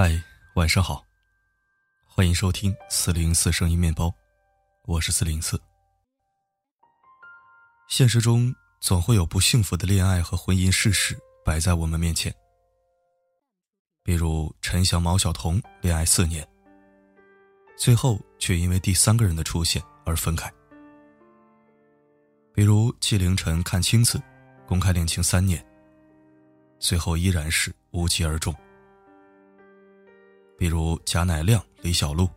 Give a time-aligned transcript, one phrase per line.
[0.00, 0.16] 嗨，
[0.54, 1.04] 晚上好。
[2.06, 4.14] 欢迎收听四零四声音面包，
[4.84, 5.60] 我是四零四。
[7.88, 12.32] 现实中总会有不幸福的恋爱和婚姻事实摆在我们面前，
[14.04, 16.48] 比如陈翔、毛晓彤恋爱四年，
[17.76, 20.48] 最后却因为第三个人的出现而分开；
[22.54, 24.22] 比如纪凌尘、阚清子
[24.64, 25.60] 公开恋情三年，
[26.78, 28.54] 最后依然是无疾而终。
[30.58, 32.28] 比如贾乃亮、李小璐，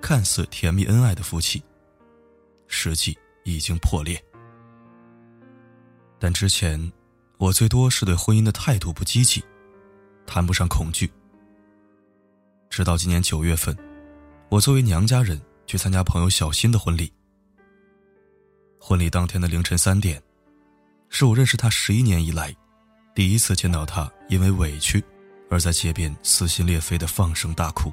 [0.00, 1.62] 看似甜蜜恩爱的夫妻，
[2.68, 4.20] 实际已经破裂。
[6.18, 6.90] 但之前，
[7.36, 9.44] 我最多是对婚姻的态度不积极，
[10.26, 11.12] 谈不上恐惧。
[12.70, 13.76] 直到今年九月份，
[14.48, 17.12] 我作为娘家人去参加朋友小新的婚礼。
[18.80, 20.22] 婚礼当天的凌晨三点，
[21.10, 22.56] 是我认识他十一年以来，
[23.14, 25.04] 第一次见到他因为委屈。
[25.48, 27.92] 而在街边撕心裂肺的放声大哭，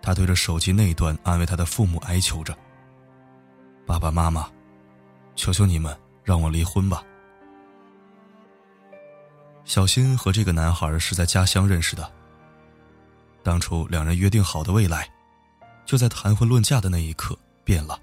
[0.00, 2.56] 他对着手机那一端安慰他的父母哀求着
[3.86, 4.48] ：“爸爸妈妈，
[5.36, 5.94] 求求你们
[6.24, 7.04] 让我离婚吧。”
[9.64, 12.10] 小新和这个男孩是在家乡认识的。
[13.42, 15.06] 当初两人约定好的未来，
[15.84, 18.00] 就在谈婚论嫁的那一刻变了。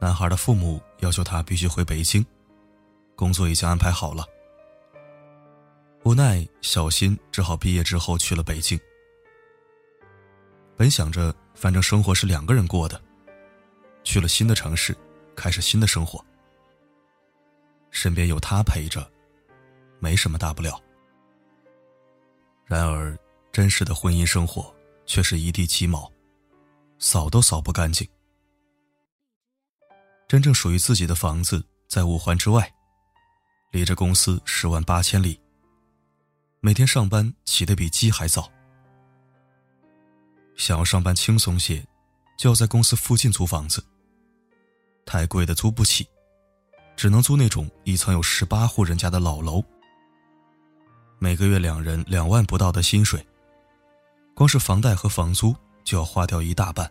[0.00, 2.24] 男孩的父母要求他必须回北京，
[3.16, 4.24] 工作已经安排好了。
[6.04, 8.78] 无奈，小新只好毕业之后去了北京。
[10.76, 13.00] 本想着，反正生活是两个人过的，
[14.02, 14.94] 去了新的城市，
[15.34, 16.22] 开始新的生活，
[17.90, 19.10] 身边有他陪着，
[19.98, 20.78] 没什么大不了。
[22.66, 23.18] 然而，
[23.50, 24.74] 真实的婚姻生活
[25.06, 26.12] 却是一地鸡毛，
[26.98, 28.06] 扫都扫不干净。
[30.28, 32.70] 真正属于自己的房子在五环之外，
[33.70, 35.40] 离着公司十万八千里。
[36.64, 38.50] 每天上班起得比鸡还早，
[40.56, 41.86] 想要上班轻松些，
[42.38, 43.84] 就要在公司附近租房子。
[45.04, 46.08] 太贵的租不起，
[46.96, 49.62] 只能租那种一层有十八户人家的老楼。
[51.18, 53.22] 每个月两人两万不到的薪水，
[54.34, 55.54] 光是房贷和房租
[55.84, 56.90] 就要花掉一大半。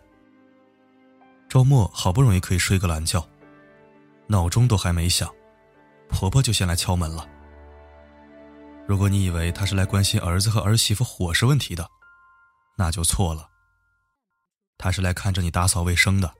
[1.48, 3.28] 周末好不容易可以睡个懒觉，
[4.28, 5.28] 闹钟都还没响，
[6.08, 7.28] 婆婆就先来敲门了。
[8.86, 11.88] 如果你以为他是来关心儿子和儿媳妇伙食问题的，
[12.76, 13.48] 那就错了。
[14.76, 16.32] 他是来看着你打扫卫生的。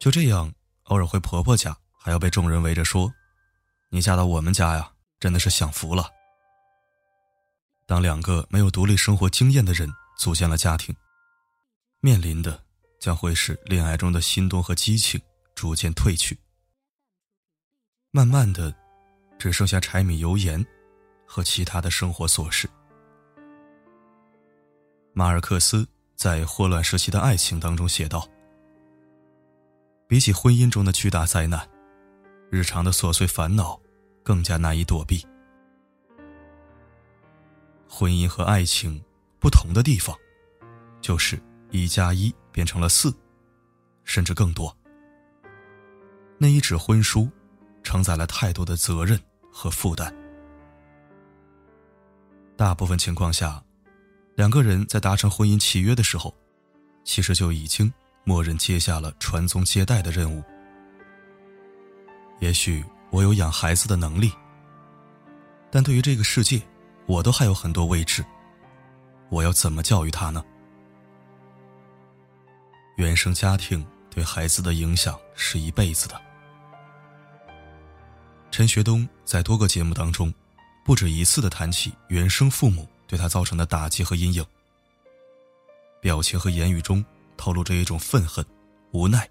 [0.00, 0.52] 就这样，
[0.84, 3.12] 偶尔回婆婆家，还要被众人围着说
[3.88, 6.10] ：“你嫁到我们家呀，真的是享福了。”
[7.86, 9.88] 当两个没有独立生活经验的人
[10.18, 10.92] 组建了家庭，
[12.00, 12.60] 面临的
[12.98, 15.20] 将会是恋爱中的心动和激情
[15.54, 16.36] 逐渐褪去，
[18.10, 18.81] 慢慢的。
[19.42, 20.64] 只剩下柴米油盐，
[21.26, 22.70] 和其他的生活琐事。
[25.12, 28.24] 马尔克斯在《霍乱时期的爱情》当中写道
[30.06, 31.68] ：“比起婚姻中的巨大灾难，
[32.52, 33.80] 日常的琐碎烦恼
[34.22, 35.26] 更加难以躲避。
[37.88, 39.02] 婚姻和爱情
[39.40, 40.16] 不同的地方，
[41.00, 41.36] 就是
[41.72, 43.12] 一加一变成了四，
[44.04, 44.72] 甚至更多。
[46.38, 47.28] 那一纸婚书，
[47.82, 49.20] 承载了太多的责任。”
[49.52, 50.12] 和负担。
[52.56, 53.62] 大部分情况下，
[54.34, 56.34] 两个人在达成婚姻契约的时候，
[57.04, 57.92] 其实就已经
[58.24, 60.42] 默认接下了传宗接代的任务。
[62.40, 64.32] 也许我有养孩子的能力，
[65.70, 66.60] 但对于这个世界，
[67.06, 68.24] 我都还有很多未知。
[69.28, 70.44] 我要怎么教育他呢？
[72.96, 76.31] 原生家庭对孩子的影响是一辈子的。
[78.52, 80.32] 陈学冬在多个节目当中，
[80.84, 84.44] 不止一次的谈起原生父母对他造成的打击和阴影，
[86.02, 87.02] 表情和言语中
[87.34, 88.44] 透露着一种愤恨、
[88.90, 89.26] 无奈，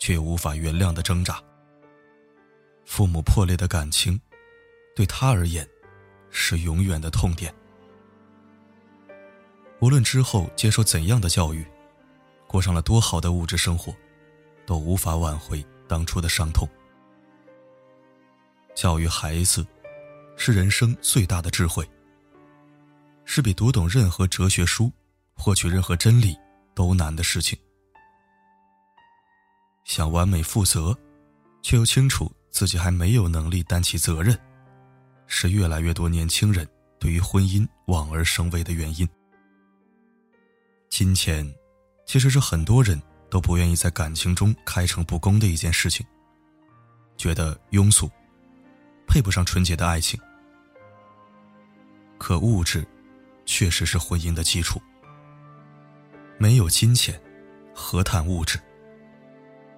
[0.00, 1.40] 却又无法原谅的挣扎。
[2.84, 4.20] 父母破裂的感情，
[4.96, 5.66] 对他而言，
[6.28, 7.54] 是永远的痛点。
[9.78, 11.64] 无论之后接受怎样的教育，
[12.48, 13.94] 过上了多好的物质生活，
[14.66, 16.68] 都无法挽回当初的伤痛。
[18.74, 19.64] 教育孩子，
[20.36, 21.88] 是人生最大的智慧，
[23.24, 24.90] 是比读懂任何哲学书、
[25.32, 26.36] 获取任何真理
[26.74, 27.56] 都难的事情。
[29.84, 30.96] 想完美负责，
[31.62, 34.36] 却又清楚自己还没有能力担起责任，
[35.28, 36.68] 是越来越多年轻人
[36.98, 39.08] 对于婚姻望而生畏的原因。
[40.88, 41.48] 金钱，
[42.06, 43.00] 其实是很多人
[43.30, 46.04] 都不愿意在感情中开诚布公的一件事情，
[47.16, 48.10] 觉得庸俗。
[49.14, 50.20] 配不上纯洁的爱情。
[52.18, 52.84] 可物质，
[53.46, 54.82] 确实是婚姻的基础。
[56.36, 57.22] 没有金钱，
[57.72, 58.58] 何谈物质？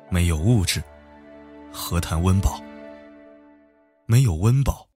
[0.08, 0.82] 没有物质，
[1.70, 2.62] 何谈温饱？
[4.06, 4.88] 没有温饱，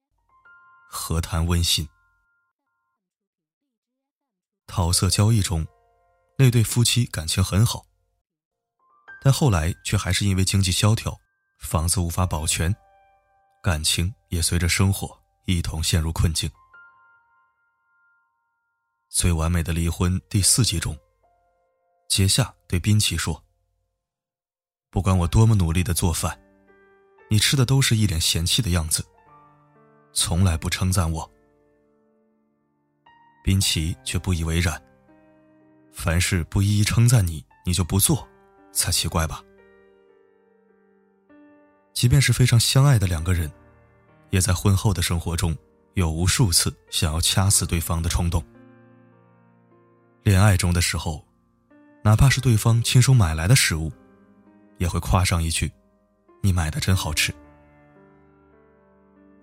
[0.88, 1.86] 何谈温馨？
[4.66, 5.66] 桃色交易中，
[6.38, 7.84] 那对夫妻感情很好，
[9.22, 11.20] 但后来却还是因为经济萧条，
[11.58, 12.74] 房子无法保全，
[13.62, 16.50] 感情也随着生活一同陷入困境。
[19.10, 20.98] 最完美的离婚第四集中，
[22.08, 23.44] 杰夏对宾奇说
[24.88, 26.40] ：“不管我多么努力的做饭，
[27.28, 29.04] 你吃的都是一脸嫌弃的样子，
[30.14, 31.30] 从来不称赞我。”
[33.44, 34.82] 宾奇却不以为然
[35.92, 38.26] ：“凡事不一一称赞你，你就不做，
[38.72, 39.44] 才奇怪吧？”
[42.00, 43.52] 即便是非常相爱的两个人，
[44.30, 45.54] 也在婚后的生活中
[45.92, 48.42] 有无数次想要掐死对方的冲动。
[50.22, 51.22] 恋爱中的时候，
[52.02, 53.92] 哪怕是对方亲手买来的食物，
[54.78, 55.70] 也会夸上一句
[56.40, 57.34] ：“你买的真好吃。”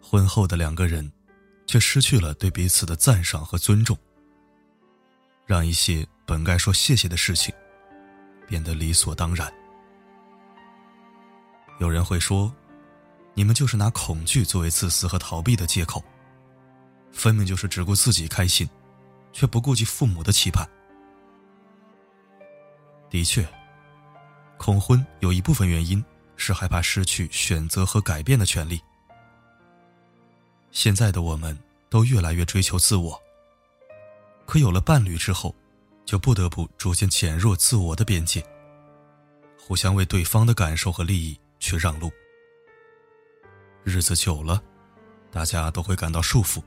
[0.01, 1.11] 婚后的两个人，
[1.67, 3.95] 却失去了对彼此的赞赏和尊重，
[5.45, 7.53] 让一些本该说谢谢的事情，
[8.47, 9.53] 变得理所当然。
[11.79, 12.53] 有人会说
[13.33, 16.03] ：“你们就是拿恐惧作为自私和逃避的借口，
[17.11, 18.67] 分明就是只顾自己开心。”
[19.33, 20.67] 却不顾及父母的期盼。
[23.07, 23.47] 的确，
[24.57, 26.03] 恐婚有一部分原因
[26.37, 28.81] 是害怕失去选择和改变的权利。
[30.71, 31.55] 现在的我们
[31.87, 33.21] 都越来越追求自我，
[34.47, 35.53] 可有了伴侣之后，
[36.03, 38.43] 就不得不逐渐减弱自我的边界，
[39.59, 42.11] 互相为对方的感受和利益去让路。
[43.83, 44.61] 日子久了，
[45.31, 46.61] 大家都会感到束缚。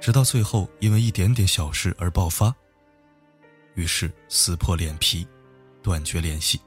[0.00, 2.54] 直到最后，因为一点点小事而爆发，
[3.74, 5.26] 于是撕破脸皮，
[5.82, 6.60] 断绝联系。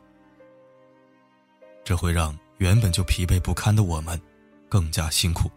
[1.84, 4.20] 这会让原本就疲惫不堪的我们
[4.70, 5.50] 更加辛苦。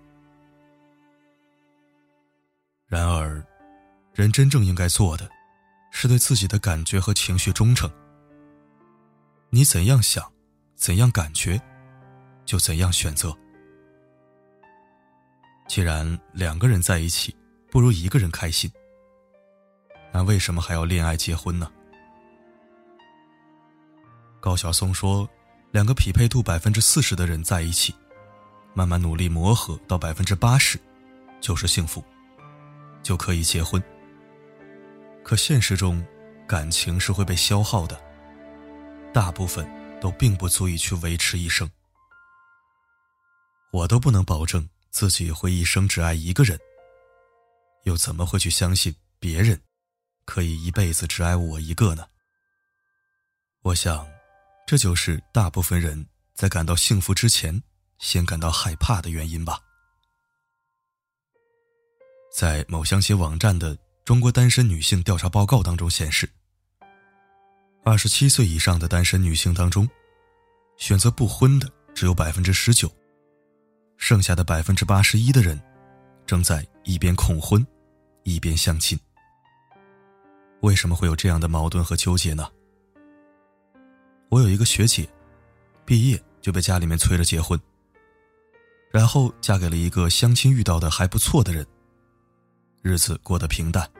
[2.87, 3.44] 然而，
[4.14, 5.31] 人真正应该做的，
[5.90, 7.90] 是对自己的感觉和情绪忠诚。
[9.50, 10.31] 你怎样想，
[10.82, 11.62] 怎样感觉，
[12.44, 13.32] 就怎样选择。
[15.69, 17.32] 既然两个人在一起，
[17.70, 18.69] 不如一个人开心，
[20.12, 21.70] 那为什么还要恋爱结婚呢？
[24.40, 25.29] 高晓松说
[25.70, 27.94] ：“两个匹配度百分之四十的人在一起，
[28.75, 30.81] 慢慢努力磨合到百分之八十，
[31.40, 32.02] 就是幸福，
[33.05, 33.81] 就可以结婚。
[35.23, 36.05] 可现实中，
[36.44, 37.96] 感情是会被消耗的，
[39.12, 39.64] 大部分
[40.02, 41.70] 都并不足以去维持一生。
[43.72, 46.58] 我都不能保证自己会一生只爱一个人。”
[47.84, 49.60] 又怎么会去相信别人
[50.25, 52.06] 可以一辈子只爱我一个呢？
[53.62, 54.06] 我想，
[54.66, 57.62] 这就是大部分人在感到幸福之前，
[57.99, 59.60] 先感到害怕的原因吧。
[62.32, 66.28] 在某相亲网站的中国单身女性调查报告当中显示，
[67.84, 69.88] 二十七岁以上的单身女性当中，
[70.76, 72.88] 选择不婚的只有百分之十九，
[73.97, 75.61] 剩下的百分之八十一的人。
[76.25, 77.66] 正在一边恐婚，
[78.23, 78.97] 一边相亲。
[80.61, 82.49] 为什么会有这样的矛盾和纠结呢？
[84.28, 85.09] 我有一个学姐，
[85.85, 87.61] 毕业就被家里面催着结婚，
[88.92, 91.66] 然后嫁给了一个相亲遇到的还不错的人，
[92.80, 93.90] 日子过得平淡。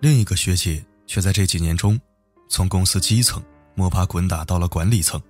[0.00, 2.00] 另一个学姐却在这几年中，
[2.54, 3.42] 从公司基层
[3.74, 5.20] 摸爬滚打到了管理层。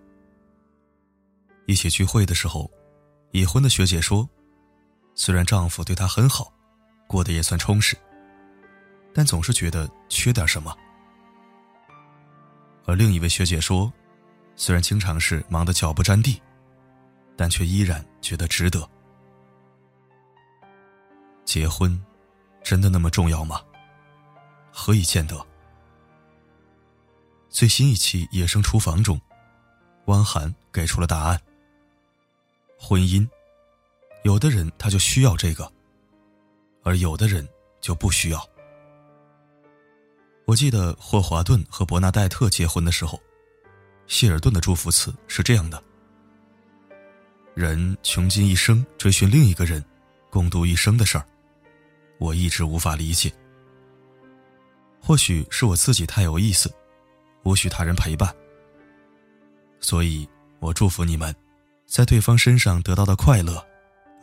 [1.64, 2.70] 一起聚会的时候，
[3.30, 4.28] 已婚的学姐说。
[5.14, 6.52] 虽然丈夫对她很好，
[7.06, 7.96] 过得也算充实，
[9.14, 10.76] 但总是觉得缺点什么。
[12.84, 13.90] 而另一位学姐说，
[14.54, 16.42] 虽然经常是忙得脚不沾地，
[17.38, 18.86] 但却依然觉得值得。
[21.46, 21.98] 结婚，
[22.62, 23.62] 真的那么重要吗？
[24.70, 25.34] 何以见得？
[27.54, 29.20] 最新一期《野生厨房》中，
[30.06, 31.40] 汪涵给出了答案：
[32.76, 33.24] 婚姻。
[34.24, 35.70] 有的人他就需要这个，
[36.82, 37.48] 而有的人
[37.80, 38.44] 就不需要。
[40.46, 43.22] 我记得霍华顿和伯纳戴特结婚的时候，
[44.08, 45.80] 希尔顿的祝福词是这样的
[47.54, 49.82] ：“人穷尽一生追寻另一个人，
[50.28, 51.24] 共度一生的事儿，
[52.18, 53.32] 我一直无法理解。
[55.00, 56.68] 或许是我自己太有意思，
[57.44, 58.34] 无需他人陪伴，
[59.80, 61.34] 所以我祝福你们，
[61.86, 63.64] 在对方身上得到的快乐。”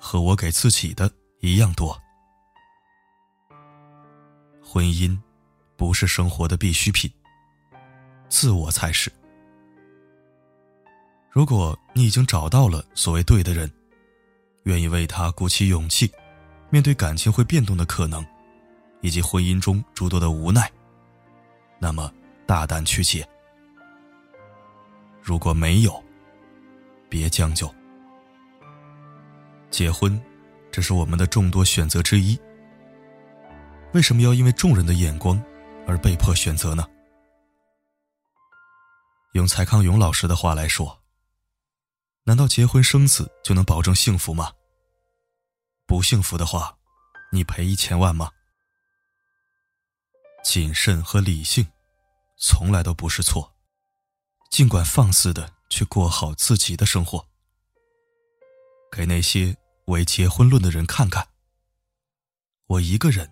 [0.04, 1.12] 和我给自己的
[1.42, 1.96] 一样多。
[4.60, 5.16] 婚姻
[5.78, 7.08] 不是生活的必需品，
[8.28, 9.12] 自我才是。
[11.30, 13.72] 如果你已经找到了所谓对的人，
[14.64, 16.12] 愿意为他鼓起勇气，
[16.72, 18.26] 面对感情会变动的可能，
[19.02, 20.68] 以及婚姻中诸多的无奈，
[21.78, 22.12] 那么
[22.52, 23.26] 大胆去结。
[25.22, 26.04] 如果没有，
[27.08, 27.74] 别将就。
[29.70, 30.22] 结婚，
[30.70, 32.38] 只是我们的众多选择之一。
[33.94, 35.42] 为什么要因为众人的眼光
[35.88, 36.86] 而被迫选择呢？
[39.32, 41.02] 用蔡康永老师的话来说，
[42.26, 44.52] 难道结婚生子就能保证幸福吗？
[45.88, 46.78] 不幸福的话，
[47.32, 48.30] 你赔一千万吗？
[50.44, 51.66] 谨慎和理性，
[52.42, 53.56] 从来都不是错。
[54.50, 57.30] 尽管放肆的去过好自己的生活，
[58.92, 59.56] 给那些
[59.86, 61.30] 为结婚论的人看看，
[62.68, 63.32] 我一个人。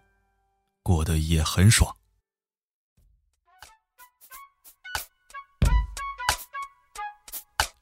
[0.82, 1.96] 过得也很爽。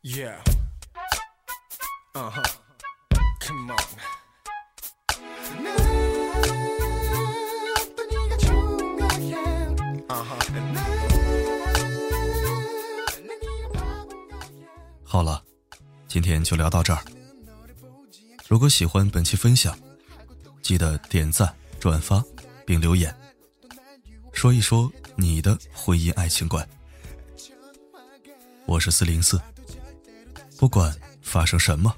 [0.01, 0.41] Yeah.
[2.13, 2.43] Uh huh.
[3.39, 3.96] Come on.
[15.09, 15.41] 好了，
[16.07, 17.01] 今天就聊到这儿。
[18.47, 19.77] 如果喜欢本期分享，
[20.61, 22.23] 记得点赞转发。
[22.65, 23.15] 并留言，
[24.33, 26.67] 说一说你的婚姻爱情观。
[28.65, 29.39] 我是四零四，
[30.57, 31.95] 不管发生什么，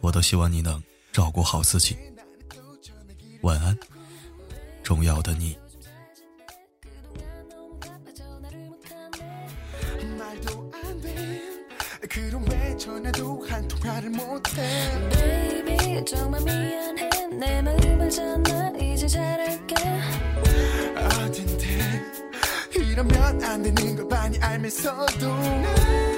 [0.00, 0.80] 我都希望你能
[1.10, 1.96] 照顾好自己。
[3.40, 3.76] 晚安，
[4.84, 5.58] 重要的你。
[12.12, 14.60] 그럼 왜 전화도 한 통화를 못해?
[15.12, 17.08] Baby 정말 미안해.
[17.38, 19.76] 내 마음을 전화 이제 잘할게.
[21.22, 22.02] 어딘데.
[22.74, 26.09] 이러면 안 되는 거 많이 알면서도.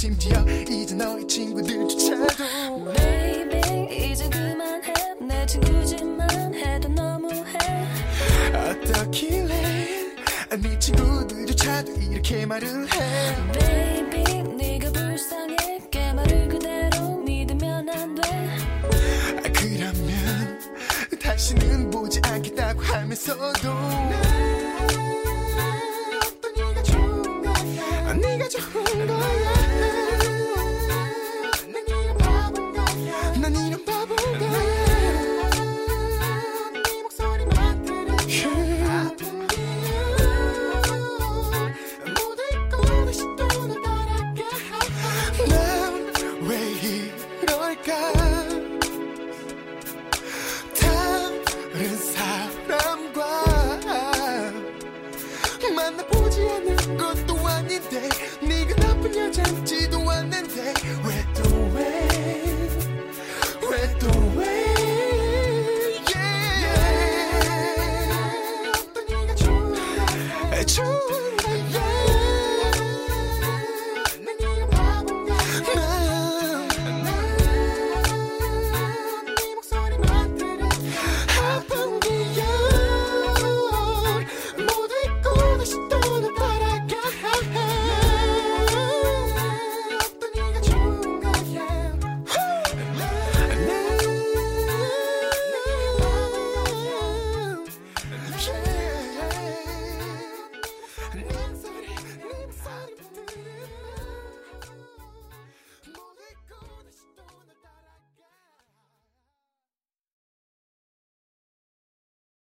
[0.00, 2.90] 심지어 이제 너의 친구들조차도.
[2.94, 4.94] Baby 이제 그만해.
[5.20, 7.52] 내 친구지만 해도 너무해.
[8.54, 10.24] 어떻길래
[10.58, 13.36] 네 친구들조차도 이렇게 말을 해?
[13.52, 15.56] Baby 네가 불쌍해.
[15.90, 18.22] 깨말을 그대로 믿으면 안돼.
[19.52, 20.58] 그러면
[21.22, 23.74] 다시는 보지 않겠다고 하면서도.
[26.56, 28.14] 네가 좋은 거야?
[28.14, 29.59] 네가 좋은 거야